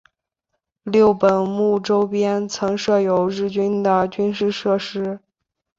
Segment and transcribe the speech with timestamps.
[0.81, 5.19] 六本木周边曾设有日军的军事设施。